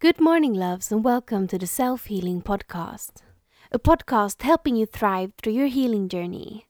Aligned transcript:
Good 0.00 0.18
morning, 0.18 0.54
loves, 0.54 0.90
and 0.90 1.04
welcome 1.04 1.46
to 1.48 1.58
the 1.58 1.66
Self 1.66 2.06
Healing 2.06 2.40
Podcast, 2.40 3.20
a 3.70 3.78
podcast 3.78 4.40
helping 4.40 4.74
you 4.74 4.86
thrive 4.86 5.32
through 5.36 5.52
your 5.52 5.66
healing 5.66 6.08
journey. 6.08 6.64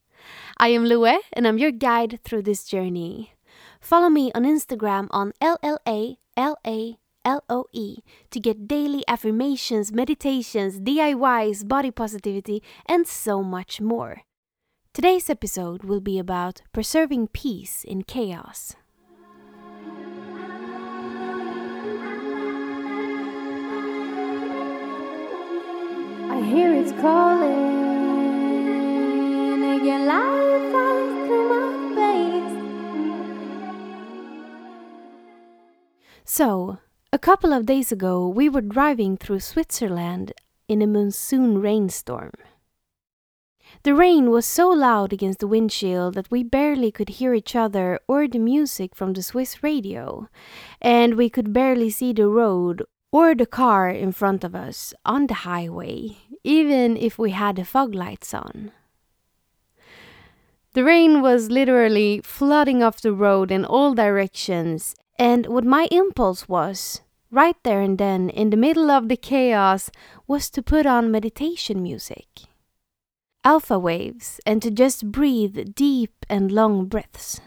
I 0.57 0.67
am 0.67 0.83
Lue, 0.83 1.17
and 1.31 1.47
I'm 1.47 1.57
your 1.57 1.71
guide 1.71 2.19
through 2.25 2.41
this 2.41 2.65
journey. 2.65 3.31
Follow 3.79 4.09
me 4.09 4.33
on 4.35 4.43
Instagram 4.43 5.07
on 5.11 5.31
LLA 5.41 6.17
LOE 7.25 7.95
to 8.31 8.39
get 8.41 8.67
daily 8.67 9.05
affirmations, 9.07 9.93
meditations, 9.93 10.81
DIYs, 10.81 11.65
body 11.65 11.89
positivity, 11.89 12.61
and 12.85 13.07
so 13.07 13.41
much 13.41 13.79
more. 13.79 14.23
Today's 14.93 15.29
episode 15.29 15.85
will 15.85 16.01
be 16.01 16.19
about 16.19 16.63
preserving 16.73 17.29
peace 17.29 17.85
in 17.85 18.03
chaos. 18.03 18.75
Hear 26.51 26.73
it's 26.73 26.91
calling 26.91 27.47
again, 29.77 30.05
life 30.05 30.73
my 31.49 31.63
face. 31.95 32.57
So, 36.25 36.77
a 37.13 37.19
couple 37.19 37.53
of 37.53 37.65
days 37.65 37.93
ago, 37.93 38.27
we 38.27 38.49
were 38.49 38.59
driving 38.59 39.15
through 39.15 39.39
Switzerland 39.39 40.33
in 40.67 40.81
a 40.81 40.87
monsoon 40.87 41.61
rainstorm. 41.61 42.33
The 43.83 43.95
rain 43.95 44.29
was 44.29 44.45
so 44.45 44.67
loud 44.67 45.13
against 45.13 45.39
the 45.39 45.47
windshield 45.47 46.15
that 46.15 46.29
we 46.29 46.43
barely 46.43 46.91
could 46.91 47.07
hear 47.07 47.33
each 47.33 47.55
other 47.55 47.97
or 48.09 48.27
the 48.27 48.39
music 48.39 48.93
from 48.93 49.13
the 49.13 49.23
Swiss 49.23 49.63
radio, 49.63 50.27
and 50.81 51.15
we 51.15 51.29
could 51.29 51.53
barely 51.53 51.89
see 51.89 52.11
the 52.11 52.27
road 52.27 52.83
or 53.11 53.35
the 53.35 53.45
car 53.45 53.89
in 53.89 54.11
front 54.11 54.43
of 54.43 54.55
us 54.55 54.93
on 55.05 55.27
the 55.27 55.33
highway, 55.45 56.17
even 56.43 56.95
if 56.97 57.19
we 57.19 57.31
had 57.31 57.57
the 57.57 57.65
fog 57.65 57.93
lights 57.93 58.33
on. 58.33 58.71
The 60.73 60.83
rain 60.85 61.21
was 61.21 61.51
literally 61.51 62.21
flooding 62.23 62.81
off 62.81 63.01
the 63.01 63.11
road 63.11 63.51
in 63.51 63.65
all 63.65 63.93
directions, 63.93 64.95
and 65.19 65.45
what 65.47 65.65
my 65.65 65.89
impulse 65.91 66.47
was, 66.47 67.01
right 67.29 67.57
there 67.63 67.81
and 67.81 67.97
then, 67.97 68.29
in 68.29 68.51
the 68.51 68.57
middle 68.57 68.89
of 68.89 69.09
the 69.09 69.17
chaos, 69.17 69.91
was 70.27 70.49
to 70.51 70.63
put 70.63 70.85
on 70.85 71.11
meditation 71.11 71.83
music. 71.83 72.27
Alpha 73.43 73.77
waves, 73.77 74.39
and 74.45 74.61
to 74.61 74.71
just 74.71 75.11
breathe 75.11 75.75
deep 75.75 76.25
and 76.29 76.51
long 76.51 76.85
breaths, 76.85 77.41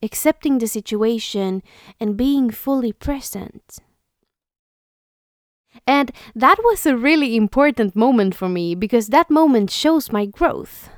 accepting 0.00 0.58
the 0.58 0.68
situation 0.68 1.64
and 1.98 2.16
being 2.16 2.50
fully 2.50 2.92
present. 2.92 3.80
And 5.86 6.12
that 6.34 6.58
was 6.62 6.86
a 6.86 6.96
really 6.96 7.36
important 7.36 7.96
moment 7.96 8.34
for 8.34 8.48
me 8.48 8.74
because 8.74 9.08
that 9.08 9.30
moment 9.30 9.70
shows 9.70 10.12
my 10.12 10.26
growth. 10.26 10.90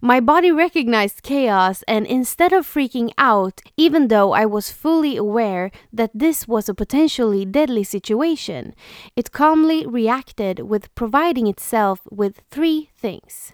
My 0.00 0.20
body 0.20 0.50
recognized 0.50 1.22
chaos, 1.22 1.82
and 1.88 2.06
instead 2.06 2.52
of 2.52 2.66
freaking 2.66 3.12
out, 3.18 3.60
even 3.76 4.08
though 4.08 4.32
I 4.32 4.46
was 4.46 4.70
fully 4.70 5.16
aware 5.16 5.70
that 5.92 6.10
this 6.14 6.46
was 6.46 6.68
a 6.68 6.74
potentially 6.74 7.44
deadly 7.44 7.84
situation, 7.84 8.74
it 9.16 9.32
calmly 9.32 9.86
reacted 9.86 10.60
with 10.60 10.94
providing 10.94 11.46
itself 11.46 12.00
with 12.10 12.42
three 12.50 12.90
things 12.96 13.52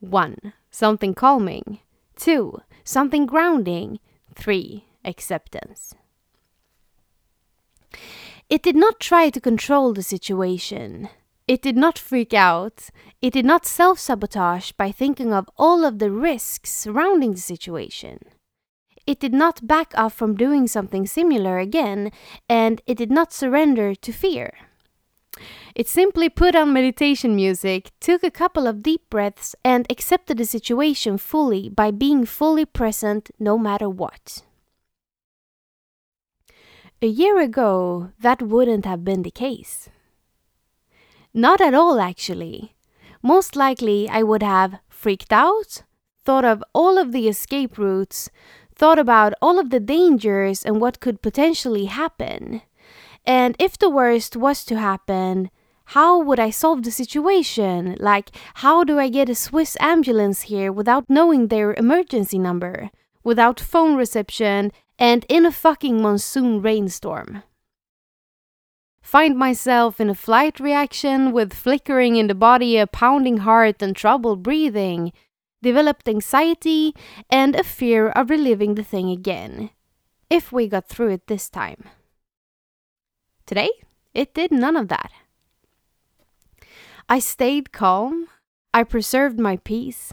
1. 0.00 0.52
Something 0.70 1.14
calming, 1.14 1.78
2. 2.16 2.58
Something 2.84 3.26
grounding, 3.26 4.00
3. 4.34 4.84
Acceptance. 5.04 5.94
It 8.52 8.62
did 8.62 8.76
not 8.76 9.00
try 9.00 9.30
to 9.30 9.40
control 9.40 9.94
the 9.94 10.02
situation. 10.02 11.08
It 11.48 11.62
did 11.62 11.74
not 11.74 11.98
freak 11.98 12.34
out. 12.34 12.90
It 13.22 13.32
did 13.32 13.46
not 13.46 13.64
self 13.64 13.98
sabotage 13.98 14.72
by 14.72 14.92
thinking 14.92 15.32
of 15.32 15.48
all 15.56 15.86
of 15.86 15.98
the 15.98 16.10
risks 16.10 16.70
surrounding 16.70 17.32
the 17.32 17.40
situation. 17.40 18.18
It 19.06 19.18
did 19.20 19.32
not 19.32 19.66
back 19.66 19.94
off 19.96 20.12
from 20.12 20.36
doing 20.36 20.68
something 20.68 21.06
similar 21.06 21.60
again, 21.60 22.12
and 22.46 22.82
it 22.86 22.98
did 22.98 23.10
not 23.10 23.32
surrender 23.32 23.94
to 23.94 24.12
fear. 24.12 24.52
It 25.74 25.88
simply 25.88 26.28
put 26.28 26.54
on 26.54 26.74
meditation 26.74 27.34
music, 27.34 27.90
took 28.00 28.22
a 28.22 28.30
couple 28.30 28.66
of 28.66 28.82
deep 28.82 29.08
breaths, 29.08 29.56
and 29.64 29.86
accepted 29.88 30.36
the 30.36 30.44
situation 30.44 31.16
fully 31.16 31.70
by 31.70 31.90
being 31.90 32.26
fully 32.26 32.66
present 32.66 33.30
no 33.38 33.56
matter 33.56 33.88
what. 33.88 34.42
A 37.04 37.08
year 37.08 37.40
ago, 37.40 38.12
that 38.20 38.40
wouldn't 38.40 38.86
have 38.86 39.02
been 39.02 39.24
the 39.24 39.30
case. 39.32 39.88
Not 41.34 41.60
at 41.60 41.74
all, 41.74 41.98
actually. 41.98 42.76
Most 43.20 43.56
likely, 43.56 44.08
I 44.08 44.22
would 44.22 44.44
have 44.44 44.78
freaked 44.88 45.32
out, 45.32 45.82
thought 46.24 46.44
of 46.44 46.62
all 46.72 46.98
of 46.98 47.10
the 47.10 47.26
escape 47.26 47.76
routes, 47.76 48.30
thought 48.72 49.00
about 49.00 49.34
all 49.42 49.58
of 49.58 49.70
the 49.70 49.80
dangers 49.80 50.62
and 50.62 50.80
what 50.80 51.00
could 51.00 51.22
potentially 51.22 51.86
happen. 51.86 52.62
And 53.26 53.56
if 53.58 53.76
the 53.76 53.90
worst 53.90 54.36
was 54.36 54.64
to 54.66 54.78
happen, 54.78 55.50
how 55.86 56.20
would 56.20 56.38
I 56.38 56.50
solve 56.50 56.84
the 56.84 56.92
situation? 56.92 57.96
Like, 57.98 58.30
how 58.62 58.84
do 58.84 59.00
I 59.00 59.08
get 59.08 59.28
a 59.28 59.34
Swiss 59.34 59.76
ambulance 59.80 60.42
here 60.42 60.70
without 60.70 61.10
knowing 61.10 61.48
their 61.48 61.74
emergency 61.74 62.38
number, 62.38 62.90
without 63.24 63.58
phone 63.58 63.96
reception, 63.96 64.70
and 64.98 65.24
in 65.28 65.46
a 65.46 65.52
fucking 65.52 66.00
monsoon 66.00 66.60
rainstorm? 66.62 67.42
Find 69.02 69.36
myself 69.36 70.00
in 70.00 70.08
a 70.08 70.14
flight 70.14 70.60
reaction 70.60 71.32
with 71.32 71.52
flickering 71.52 72.16
in 72.16 72.28
the 72.28 72.34
body, 72.34 72.78
a 72.78 72.86
pounding 72.86 73.38
heart, 73.38 73.82
and 73.82 73.96
trouble 73.96 74.36
breathing, 74.36 75.12
developed 75.60 76.08
anxiety, 76.08 76.94
and 77.28 77.54
a 77.56 77.64
fear 77.64 78.08
of 78.08 78.30
reliving 78.30 78.74
the 78.74 78.84
thing 78.84 79.10
again, 79.10 79.70
if 80.30 80.52
we 80.52 80.68
got 80.68 80.88
through 80.88 81.10
it 81.10 81.26
this 81.26 81.50
time. 81.50 81.84
Today, 83.44 83.70
it 84.14 84.34
did 84.34 84.52
none 84.52 84.76
of 84.76 84.88
that. 84.88 85.10
I 87.08 87.18
stayed 87.18 87.72
calm. 87.72 88.28
I 88.72 88.84
preserved 88.84 89.38
my 89.38 89.56
peace. 89.56 90.12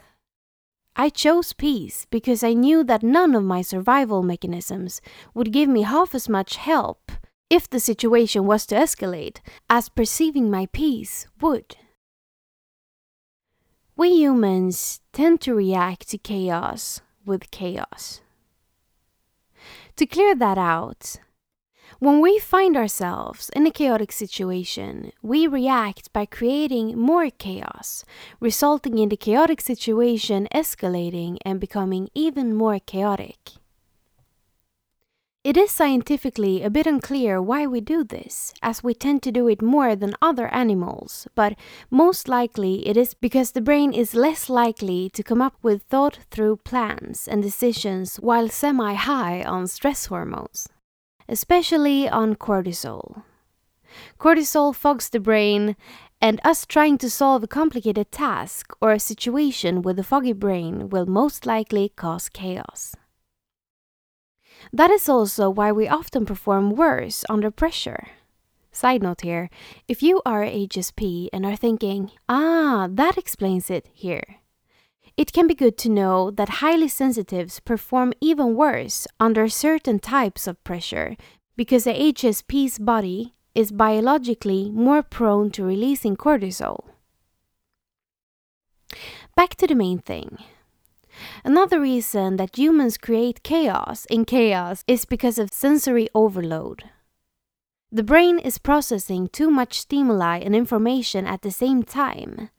I 1.00 1.08
chose 1.08 1.54
peace 1.54 2.06
because 2.10 2.44
I 2.44 2.52
knew 2.52 2.84
that 2.84 3.04
none 3.04 3.34
of 3.34 3.42
my 3.42 3.62
survival 3.62 4.22
mechanisms 4.22 5.00
would 5.34 5.54
give 5.54 5.70
me 5.70 5.84
half 5.84 6.14
as 6.14 6.28
much 6.28 6.58
help 6.58 7.14
if 7.50 7.70
the 7.70 7.80
situation 7.80 8.46
was 8.46 8.66
to 8.66 8.76
escalate 8.76 9.38
as 9.70 9.88
perceiving 9.88 10.52
my 10.52 10.66
peace 10.74 11.26
would. 11.40 11.78
We 13.96 14.10
humans 14.10 15.00
tend 15.14 15.40
to 15.42 15.56
react 15.56 16.10
to 16.10 16.18
chaos 16.18 17.00
with 17.26 17.50
chaos. 17.50 18.20
To 19.96 20.06
clear 20.06 20.36
that 20.36 20.58
out, 20.58 21.16
when 21.98 22.22
we 22.22 22.38
find 22.38 22.78
ourselves 22.78 23.50
in 23.56 23.66
a 23.66 23.72
chaotic 23.72 24.12
situation, 24.12 25.12
we 25.24 25.48
react 25.48 26.14
by 26.14 26.26
creating 26.26 26.98
more 26.98 27.30
chaos, 27.32 28.06
resulting 28.40 29.00
in 29.00 29.10
the 29.10 29.18
chaotic 29.18 29.60
situation 29.62 30.48
escalating 30.54 31.38
and 31.44 31.60
becoming 31.60 32.10
even 32.14 32.54
more 32.54 32.80
chaotic. 32.80 33.38
It 35.44 35.58
is 35.58 35.72
scientifically 35.72 36.64
a 36.64 36.70
bit 36.70 36.86
unclear 36.86 37.42
why 37.42 37.66
we 37.66 37.80
do 37.82 38.04
this, 38.04 38.54
as 38.62 38.84
we 38.84 38.94
tend 38.94 39.24
to 39.24 39.32
do 39.32 39.48
it 39.48 39.62
more 39.62 39.96
than 39.96 40.14
other 40.22 40.48
animals, 40.54 41.28
but 41.34 41.58
most 41.90 42.28
likely 42.28 42.88
it 42.88 42.98
is 42.98 43.14
because 43.14 43.52
the 43.52 43.62
brain 43.62 43.94
is 43.94 44.14
less 44.14 44.50
likely 44.50 45.10
to 45.12 45.24
come 45.24 45.42
up 45.42 45.56
with 45.64 45.84
thought 45.84 46.20
through 46.30 46.58
plans 46.58 47.28
and 47.28 47.42
decisions 47.42 48.18
while 48.18 48.50
semi 48.50 48.94
high 48.94 49.42
on 49.42 49.66
stress 49.66 50.08
hormones 50.08 50.68
especially 51.30 52.10
on 52.10 52.36
cortisol. 52.36 53.24
Cortisol 54.20 54.76
fogs 54.76 55.10
the 55.10 55.20
brain, 55.20 55.76
and 56.22 56.42
us 56.44 56.66
trying 56.66 56.98
to 56.98 57.10
solve 57.10 57.44
a 57.44 57.48
complicated 57.48 58.12
task 58.12 58.74
or 58.82 58.92
a 58.92 59.00
situation 59.00 59.82
with 59.82 59.98
a 59.98 60.04
foggy 60.04 60.34
brain 60.34 60.90
will 60.90 61.06
most 61.06 61.46
likely 61.46 61.90
cause 61.96 62.28
chaos. 62.28 62.96
That 64.74 64.92
is 64.92 65.08
also 65.08 65.50
why 65.50 65.72
we 65.72 65.88
often 65.88 66.26
perform 66.26 66.72
worse 66.72 67.24
under 67.30 67.50
pressure. 67.50 68.10
Side 68.72 69.02
note 69.02 69.22
here 69.22 69.50
if 69.88 70.04
you 70.04 70.22
are 70.26 70.44
HSP 70.44 71.30
and 71.32 71.46
are 71.46 71.56
thinking, 71.56 72.12
ah, 72.28 72.88
that 72.92 73.18
explains 73.18 73.70
it 73.70 73.88
here, 73.94 74.42
it 75.20 75.34
can 75.34 75.48
be 75.48 75.54
good 75.54 75.78
to 75.78 75.90
know 75.90 76.32
that 76.32 76.62
highly 76.64 76.88
sensitives 76.88 77.60
perform 77.60 78.14
even 78.22 78.56
worse 78.56 79.06
under 79.20 79.50
certain 79.50 80.00
types 80.00 80.48
of 80.48 80.64
pressure 80.64 81.18
because 81.58 81.84
the 81.84 81.92
HSP's 81.92 82.80
body 82.80 83.34
is 83.54 83.74
biologically 83.74 84.72
more 84.72 85.04
prone 85.04 85.52
to 85.52 85.66
releasing 85.66 86.16
cortisol. 86.16 86.86
Back 89.36 89.56
to 89.56 89.68
the 89.68 89.76
main 89.76 90.00
thing. 90.00 90.38
Another 91.44 91.82
reason 91.82 92.38
that 92.38 92.58
humans 92.58 92.98
create 92.98 93.44
chaos 93.44 94.06
in 94.06 94.24
chaos 94.24 94.86
is 94.88 95.04
because 95.04 95.38
of 95.38 95.52
sensory 95.52 96.08
overload. 96.16 96.84
The 97.92 98.04
brain 98.04 98.40
is 98.40 98.58
processing 98.58 99.28
too 99.28 99.52
much 99.52 99.82
stimuli 99.82 100.38
and 100.38 100.56
information 100.56 101.28
at 101.28 101.42
the 101.42 101.52
same 101.52 101.84
time, 101.84 102.52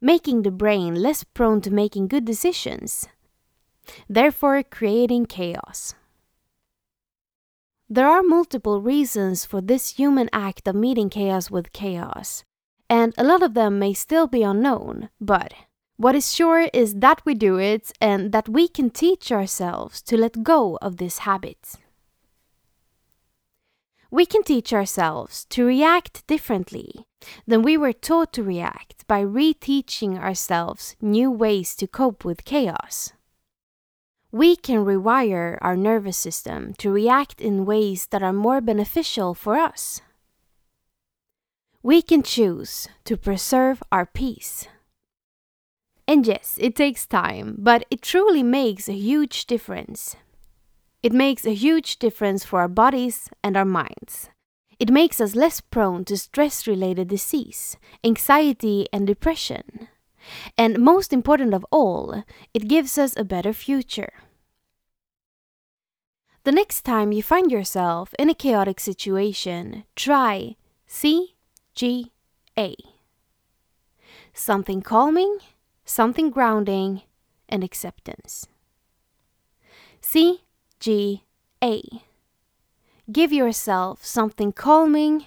making 0.00 0.42
the 0.42 0.50
brain 0.50 0.94
less 0.94 1.24
prone 1.24 1.60
to 1.60 1.70
making 1.70 2.08
good 2.08 2.24
decisions, 2.24 3.08
therefore 4.08 4.62
creating 4.62 5.26
chaos. 5.26 5.94
There 7.88 8.08
are 8.08 8.22
multiple 8.22 8.80
reasons 8.80 9.44
for 9.44 9.60
this 9.60 9.96
human 9.96 10.30
act 10.32 10.68
of 10.68 10.76
meeting 10.76 11.10
chaos 11.10 11.50
with 11.50 11.72
chaos, 11.72 12.44
and 12.88 13.12
a 13.18 13.24
lot 13.24 13.42
of 13.42 13.54
them 13.54 13.78
may 13.78 13.92
still 13.92 14.26
be 14.26 14.42
unknown, 14.42 15.10
but 15.20 15.52
what 15.96 16.14
is 16.14 16.32
sure 16.32 16.68
is 16.72 16.94
that 16.94 17.20
we 17.26 17.34
do 17.34 17.58
it 17.58 17.92
and 18.00 18.32
that 18.32 18.48
we 18.48 18.68
can 18.68 18.88
teach 18.88 19.30
ourselves 19.30 20.00
to 20.02 20.16
let 20.16 20.42
go 20.42 20.78
of 20.80 20.96
this 20.96 21.18
habit. 21.18 21.74
We 24.10 24.26
can 24.26 24.42
teach 24.42 24.72
ourselves 24.72 25.44
to 25.50 25.64
react 25.64 26.26
differently 26.26 27.06
than 27.46 27.62
we 27.62 27.76
were 27.76 27.92
taught 27.92 28.32
to 28.34 28.42
react 28.42 29.06
by 29.06 29.22
reteaching 29.22 30.18
ourselves 30.18 30.96
new 31.00 31.30
ways 31.30 31.76
to 31.76 31.86
cope 31.86 32.24
with 32.24 32.44
chaos. 32.44 33.12
We 34.32 34.56
can 34.56 34.84
rewire 34.84 35.58
our 35.60 35.76
nervous 35.76 36.16
system 36.16 36.74
to 36.78 36.90
react 36.90 37.40
in 37.40 37.66
ways 37.66 38.06
that 38.10 38.22
are 38.22 38.32
more 38.32 38.60
beneficial 38.60 39.34
for 39.34 39.56
us. 39.56 40.00
We 41.82 42.02
can 42.02 42.22
choose 42.22 42.88
to 43.04 43.16
preserve 43.16 43.82
our 43.90 44.06
peace. 44.06 44.66
And 46.06 46.26
yes, 46.26 46.58
it 46.60 46.74
takes 46.74 47.06
time, 47.06 47.56
but 47.58 47.86
it 47.90 48.02
truly 48.02 48.42
makes 48.42 48.88
a 48.88 48.92
huge 48.92 49.46
difference. 49.46 50.16
It 51.02 51.12
makes 51.12 51.46
a 51.46 51.54
huge 51.54 51.98
difference 51.98 52.44
for 52.44 52.60
our 52.60 52.68
bodies 52.68 53.30
and 53.42 53.56
our 53.56 53.64
minds. 53.64 54.28
It 54.78 54.90
makes 54.90 55.20
us 55.20 55.34
less 55.34 55.60
prone 55.60 56.04
to 56.06 56.16
stress 56.16 56.66
related 56.66 57.08
disease, 57.08 57.76
anxiety, 58.04 58.86
and 58.92 59.06
depression. 59.06 59.88
And 60.58 60.78
most 60.78 61.12
important 61.12 61.54
of 61.54 61.64
all, 61.70 62.24
it 62.52 62.68
gives 62.68 62.98
us 62.98 63.16
a 63.16 63.24
better 63.24 63.52
future. 63.52 64.12
The 66.44 66.52
next 66.52 66.82
time 66.82 67.12
you 67.12 67.22
find 67.22 67.50
yourself 67.50 68.14
in 68.18 68.28
a 68.30 68.34
chaotic 68.34 68.80
situation, 68.80 69.84
try 69.96 70.56
CGA. 70.88 72.10
Something 74.32 74.82
calming, 74.82 75.38
something 75.84 76.30
grounding, 76.30 77.02
and 77.48 77.64
acceptance. 77.64 78.46
C 80.00 80.40
G 80.80 81.24
A. 81.62 81.82
Give 83.12 83.34
yourself 83.34 84.02
something 84.02 84.50
calming, 84.50 85.26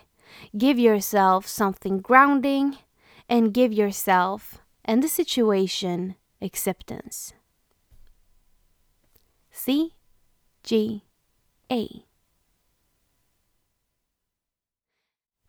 give 0.57 0.79
yourself 0.79 1.45
something 1.47 1.99
grounding, 1.99 2.77
and 3.29 3.53
give 3.53 3.71
yourself 3.71 4.63
and 4.83 5.03
the 5.03 5.07
situation 5.07 6.15
acceptance. 6.41 7.33
C 9.51 9.93
G 10.63 11.03
A. 11.71 12.03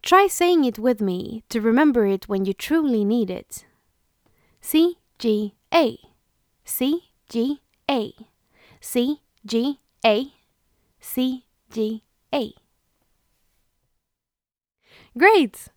Try 0.03 0.27
saying 0.27 0.67
it 0.67 0.79
with 0.79 1.01
me 1.01 1.45
to 1.49 1.63
remember 1.63 2.07
it 2.07 2.29
when 2.29 2.45
you 2.45 2.53
truly 2.53 3.07
need 3.07 3.31
it. 3.31 3.65
C 4.61 4.99
G 5.19 5.55
A. 5.73 5.97
C 6.67 7.09
G 7.31 7.63
A. 7.91 8.13
C 8.83 9.23
G 9.47 9.81
a 10.05 10.33
C 11.01 11.45
G 11.71 12.03
A. 12.33 12.53
Great! 15.17 15.69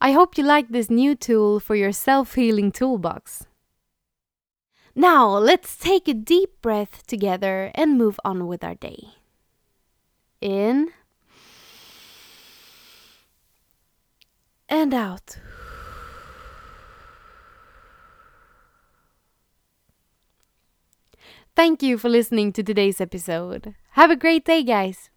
I 0.00 0.12
hope 0.12 0.36
you 0.36 0.44
like 0.44 0.68
this 0.68 0.90
new 0.90 1.14
tool 1.14 1.60
for 1.60 1.74
your 1.74 1.92
self 1.92 2.34
healing 2.34 2.72
toolbox. 2.72 3.46
Now, 4.94 5.28
let's 5.38 5.76
take 5.76 6.06
a 6.06 6.14
deep 6.14 6.62
breath 6.62 7.06
together 7.06 7.72
and 7.74 7.98
move 7.98 8.20
on 8.24 8.46
with 8.46 8.62
our 8.62 8.76
day. 8.76 9.08
In 10.40 10.90
and 14.68 14.94
out. 14.94 15.38
Thank 21.56 21.82
you 21.82 21.98
for 21.98 22.08
listening 22.08 22.52
to 22.54 22.62
today's 22.62 23.00
episode. 23.00 23.74
Have 23.92 24.10
a 24.10 24.16
great 24.16 24.44
day, 24.44 24.64
guys. 24.64 25.10